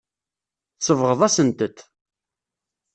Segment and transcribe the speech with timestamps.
[0.77, 1.77] Tsebɣeḍ-asent-t.